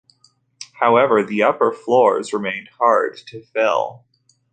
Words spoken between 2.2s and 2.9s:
remained